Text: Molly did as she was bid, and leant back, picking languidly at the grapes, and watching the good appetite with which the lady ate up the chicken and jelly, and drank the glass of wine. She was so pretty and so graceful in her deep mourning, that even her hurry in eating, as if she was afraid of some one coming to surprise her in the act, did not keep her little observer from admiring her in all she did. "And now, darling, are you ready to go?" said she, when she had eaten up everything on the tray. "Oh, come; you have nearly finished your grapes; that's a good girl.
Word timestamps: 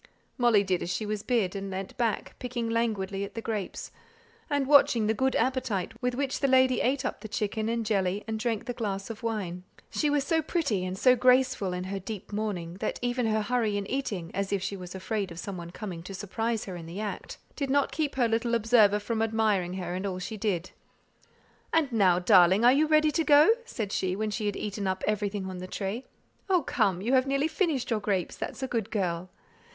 Molly 0.35 0.63
did 0.63 0.81
as 0.81 0.89
she 0.91 1.05
was 1.05 1.21
bid, 1.21 1.55
and 1.55 1.69
leant 1.69 1.95
back, 1.95 2.33
picking 2.39 2.67
languidly 2.71 3.23
at 3.23 3.35
the 3.35 3.39
grapes, 3.41 3.91
and 4.49 4.65
watching 4.65 5.05
the 5.05 5.13
good 5.13 5.35
appetite 5.35 5.91
with 6.01 6.15
which 6.15 6.39
the 6.39 6.47
lady 6.47 6.81
ate 6.81 7.05
up 7.05 7.21
the 7.21 7.27
chicken 7.27 7.69
and 7.69 7.85
jelly, 7.85 8.23
and 8.27 8.39
drank 8.39 8.65
the 8.65 8.73
glass 8.73 9.11
of 9.11 9.21
wine. 9.21 9.63
She 9.91 10.09
was 10.09 10.23
so 10.23 10.41
pretty 10.41 10.83
and 10.85 10.97
so 10.97 11.15
graceful 11.15 11.71
in 11.71 11.83
her 11.83 11.99
deep 11.99 12.33
mourning, 12.33 12.77
that 12.79 12.97
even 13.03 13.27
her 13.27 13.43
hurry 13.43 13.77
in 13.77 13.85
eating, 13.85 14.31
as 14.33 14.51
if 14.51 14.63
she 14.63 14.75
was 14.75 14.95
afraid 14.95 15.29
of 15.29 15.37
some 15.37 15.55
one 15.55 15.69
coming 15.69 16.01
to 16.01 16.15
surprise 16.15 16.65
her 16.65 16.75
in 16.75 16.87
the 16.87 16.99
act, 16.99 17.37
did 17.55 17.69
not 17.69 17.91
keep 17.91 18.15
her 18.15 18.27
little 18.27 18.55
observer 18.55 18.97
from 18.97 19.21
admiring 19.21 19.75
her 19.75 19.93
in 19.93 20.07
all 20.07 20.17
she 20.17 20.35
did. 20.35 20.71
"And 21.71 21.91
now, 21.91 22.17
darling, 22.17 22.65
are 22.65 22.73
you 22.73 22.87
ready 22.87 23.11
to 23.11 23.23
go?" 23.23 23.51
said 23.65 23.91
she, 23.91 24.15
when 24.15 24.31
she 24.31 24.47
had 24.47 24.55
eaten 24.55 24.87
up 24.87 25.03
everything 25.05 25.47
on 25.47 25.59
the 25.59 25.67
tray. 25.67 26.05
"Oh, 26.49 26.63
come; 26.63 27.03
you 27.03 27.13
have 27.13 27.27
nearly 27.27 27.47
finished 27.47 27.91
your 27.91 27.99
grapes; 27.99 28.35
that's 28.35 28.63
a 28.63 28.67
good 28.67 28.89
girl. 28.89 29.29